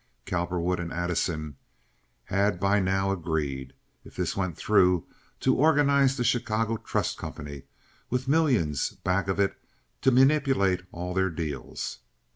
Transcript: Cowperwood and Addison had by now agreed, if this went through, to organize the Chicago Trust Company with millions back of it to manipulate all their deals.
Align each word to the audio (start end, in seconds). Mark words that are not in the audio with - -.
Cowperwood 0.25 0.79
and 0.79 0.91
Addison 0.91 1.57
had 2.23 2.59
by 2.59 2.79
now 2.79 3.11
agreed, 3.11 3.73
if 4.03 4.15
this 4.15 4.35
went 4.35 4.57
through, 4.57 5.05
to 5.41 5.53
organize 5.55 6.17
the 6.17 6.23
Chicago 6.23 6.77
Trust 6.77 7.19
Company 7.19 7.65
with 8.09 8.27
millions 8.27 8.89
back 8.89 9.27
of 9.27 9.39
it 9.39 9.55
to 10.01 10.09
manipulate 10.09 10.81
all 10.91 11.13
their 11.13 11.29
deals. 11.29 11.99